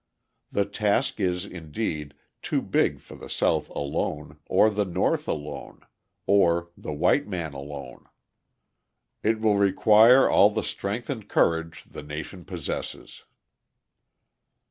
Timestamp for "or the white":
6.25-7.27